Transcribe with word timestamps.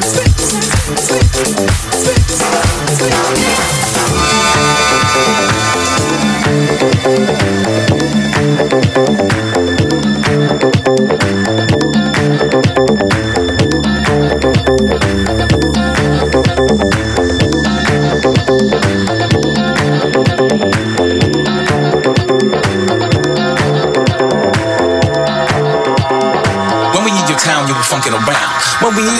Spit, 0.00 0.38
spit, 0.38 0.96
spit, 0.96 1.70
spit. 1.92 2.27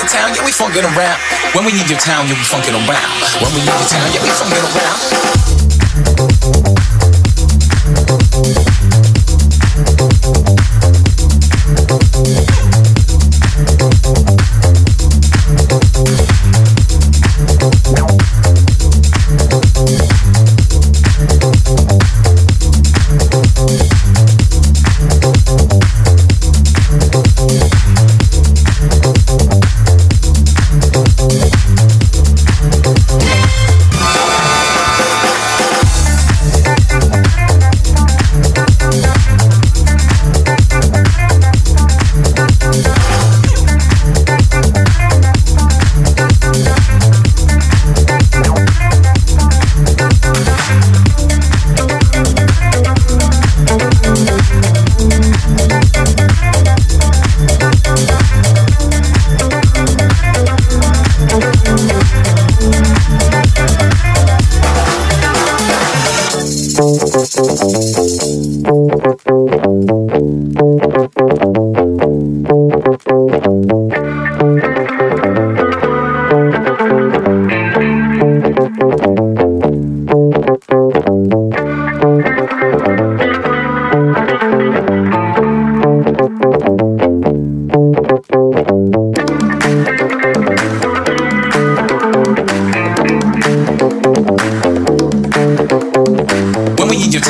town, 0.08 0.32
yeah, 0.34 0.44
we 0.44 0.50
funkin' 0.50 0.84
around. 0.84 1.20
When 1.54 1.64
we 1.64 1.72
need 1.72 1.88
your 1.88 1.98
town, 1.98 2.26
you'll 2.26 2.40
be 2.40 2.48
funkin' 2.48 2.72
around. 2.72 3.12
When 3.44 3.52
we 3.52 3.60
need 3.60 3.76
your 3.76 3.88
town, 3.88 4.08
yeah, 4.12 4.22
we 4.22 4.30
funkin' 4.32 4.64
around. 4.64 5.47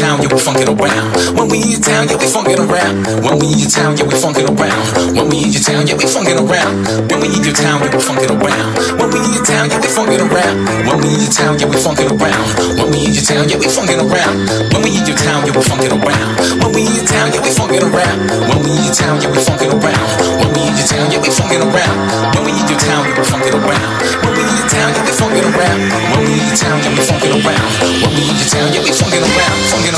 town, 0.08 0.22
yeah, 0.22 0.32
we 0.32 0.40
funkin' 0.40 0.72
around. 0.72 1.36
When 1.36 1.48
we 1.52 1.60
in 1.60 1.68
your 1.68 1.80
town, 1.80 2.08
yeah, 2.08 2.16
we 2.16 2.24
funk 2.24 2.48
it 2.48 2.58
around. 2.58 3.04
When 3.20 3.36
we 3.36 3.52
in 3.52 3.60
your 3.60 3.68
town, 3.68 3.92
yeah, 3.96 4.08
we 4.08 4.16
funk 4.16 4.38
it 4.40 4.48
around. 4.48 4.76
When 5.12 5.28
we 5.28 5.36
in 5.44 5.52
your 5.52 5.60
town, 5.60 5.84
yeah, 5.84 5.96
we 6.00 6.08
funk 6.08 6.28
it 6.28 6.40
around. 6.40 6.76
When 7.12 7.20
we 7.20 7.28
in 7.28 7.44
your 7.44 7.52
town, 7.52 7.76
yeah, 7.76 7.92
we 7.92 8.00
funk 8.00 8.24
it 8.24 8.30
around. 8.32 8.68
When 8.96 9.10
we 9.12 9.18
in 9.20 9.36
your 9.36 9.44
town, 9.44 9.68
yeah, 9.68 9.76
we 9.76 9.88
funk 9.88 10.08
it 10.08 10.16
around. 10.16 10.64
When 10.88 11.00
we 11.04 11.08
in 11.12 11.20
your 11.20 11.32
town, 11.36 11.58
yeah, 11.60 11.68
we 11.68 11.78
funk 11.84 12.00
it 12.00 12.08
around. 12.08 12.46
When 12.80 12.88
we 12.88 12.98
in 13.04 13.12
your 13.12 13.24
town, 13.28 13.48
yeah, 13.48 13.58
we 13.60 13.68
funk 13.68 13.90
it 13.92 14.00
around. 14.00 14.36
When 14.72 14.80
we 14.80 14.96
in 14.96 15.04
your 15.04 15.16
town, 15.18 15.44
yeah, 15.44 15.52
we 15.52 15.60
funkin' 15.62 15.92
around. 15.92 16.32
When 16.56 16.72
we 16.72 16.80
in 16.80 16.94
your 16.96 17.04
town, 17.04 17.28
yeah, 17.28 17.42
we 17.44 17.52
funkin' 17.52 17.82
around. 17.84 18.20
When 18.48 18.62
we 18.64 18.72
in 18.72 18.84
your 18.84 18.94
town, 18.96 19.18
yeah, 19.20 19.28
we 19.28 19.40
funkin' 19.44 19.68
around. 19.68 20.08
When 20.38 20.54
we 20.54 20.62
in 20.64 20.74
your 20.74 20.86
town, 20.88 21.10
yeah, 21.12 21.20
we 21.20 21.28
funkin' 21.28 21.62
around. 21.66 22.00
When 22.32 22.44
we 22.44 22.52
in 22.52 22.66
your 22.68 22.78
town, 22.80 23.04
yeah, 23.04 23.12
we 23.12 23.22
funkin' 23.28 23.52
around. 23.58 23.84
When 24.14 24.32
we 24.36 24.42
in 24.48 24.56
your 24.56 24.70
town, 24.72 24.90
yeah, 24.94 25.02
we 25.04 25.12
funkin' 25.12 25.46
around. 25.50 25.80
When 26.08 26.22
we 26.24 26.32
in 26.32 26.46
your 26.48 26.56
town, 26.56 26.78
yeah, 26.82 26.94
we 26.94 27.02
funkin' 27.02 27.34
around. 27.44 27.62
When 27.98 28.14
we 28.14 28.22
in 28.22 28.36
your 28.38 28.48
town, 28.48 28.68
yeah, 28.72 28.82
we 28.82 28.90
funkin' 28.94 29.22
around. 29.22 29.58
Funkin' 29.68 29.97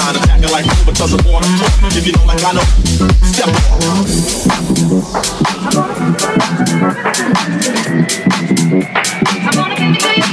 kind 0.00 0.16
of 0.16 0.22
acting 0.24 0.50
like 0.50 0.64
fool 0.64 0.92
because 0.92 1.12
of 1.12 1.20
I'm. 1.26 1.44
If 1.96 2.06
you 2.06 2.12
don't 2.12 2.26
like 2.26 2.42
I 2.42 2.52
know, 2.52 2.64
step. 3.32 3.50
to 9.76 9.98
give 9.98 10.16
you 10.16 10.29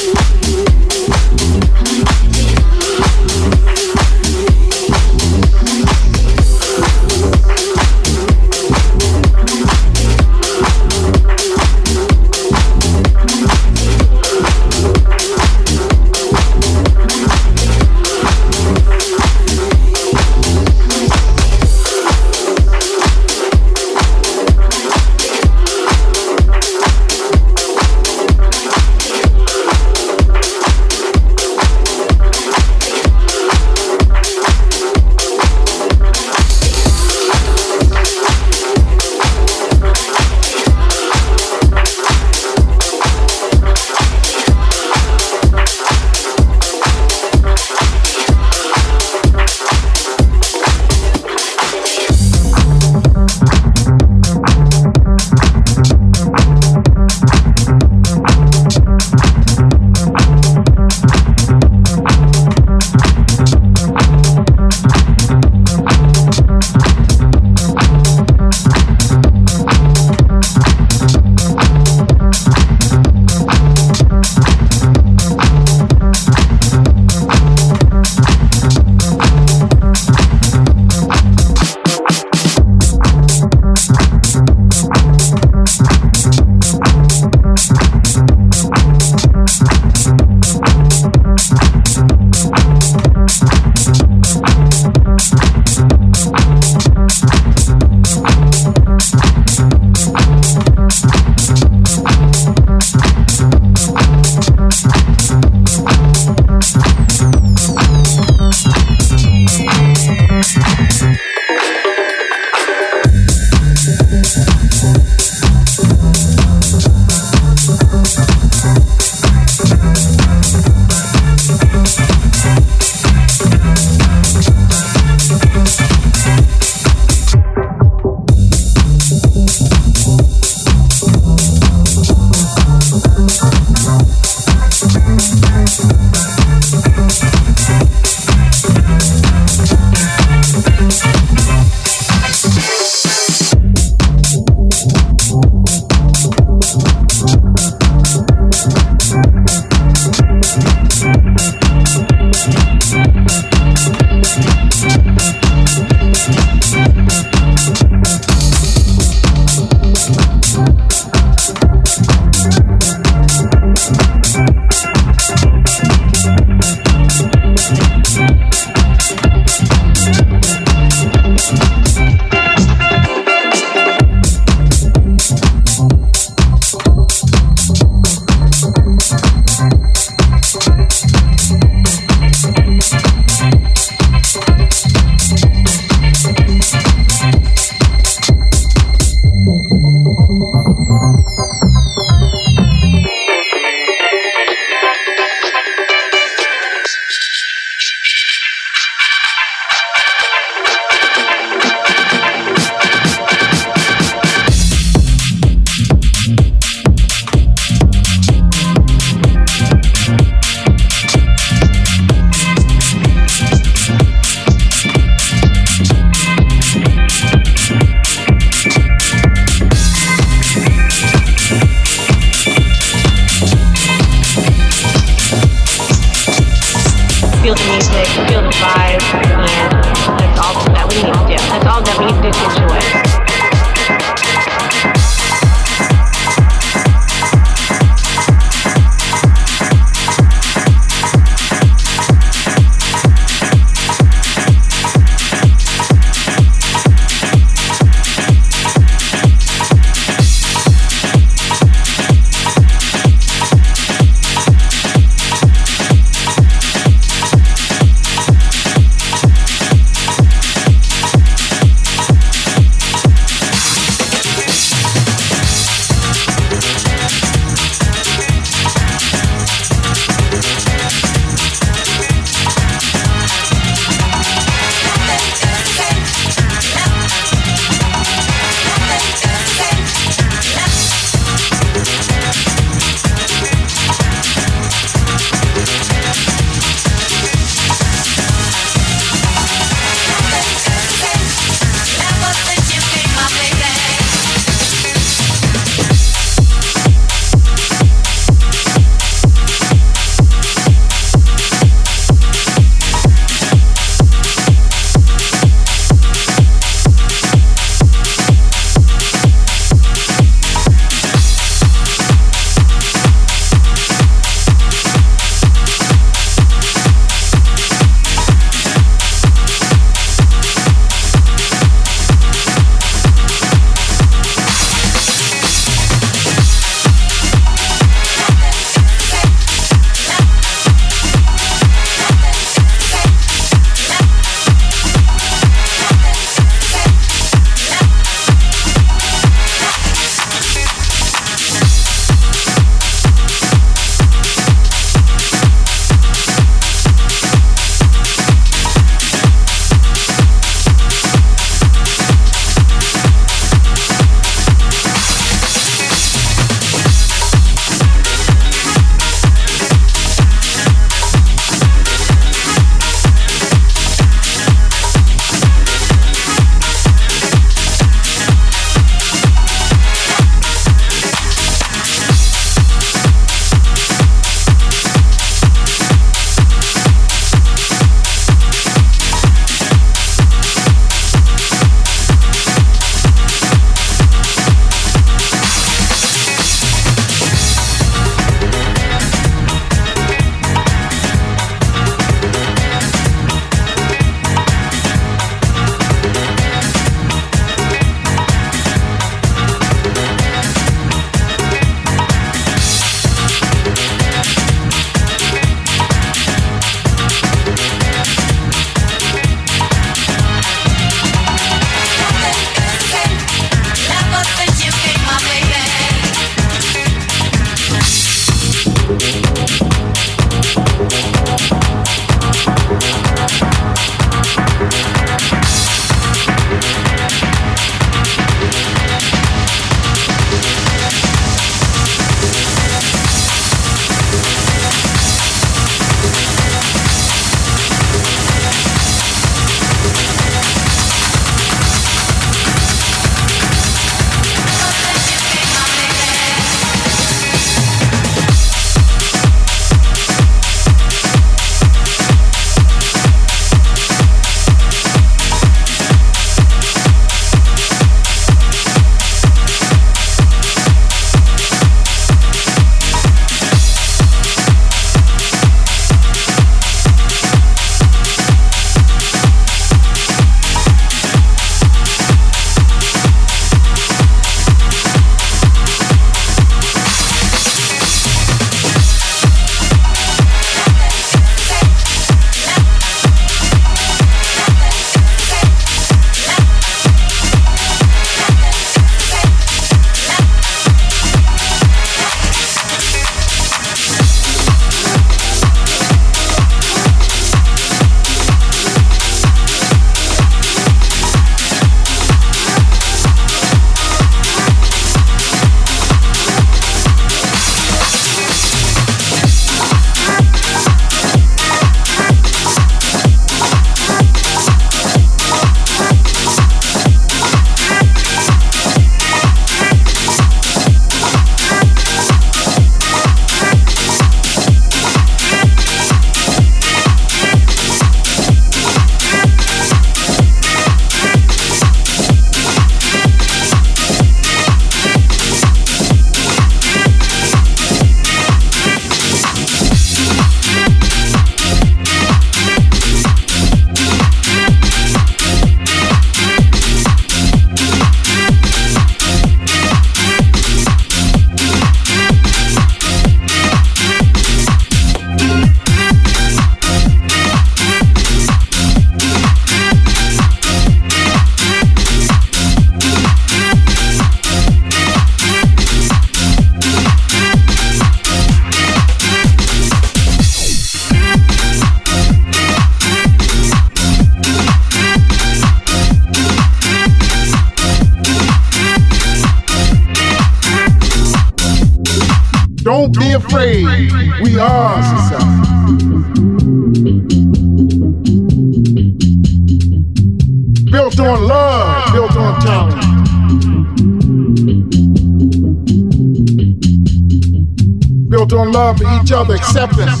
love 598.52 598.78
for 598.78 598.84
each 599.00 599.10
other, 599.12 599.34
acceptance. 599.34 600.00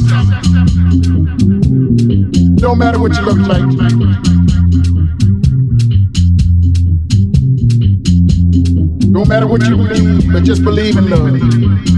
No 2.60 2.74
matter 2.74 2.98
what 2.98 3.16
you 3.16 3.22
look 3.22 3.38
like. 3.48 3.62
No 9.08 9.24
matter 9.24 9.46
what 9.46 9.66
you 9.66 9.76
believe, 9.76 10.32
but 10.32 10.44
just 10.44 10.62
believe 10.62 10.96
in 10.96 11.08
love. 11.08 11.91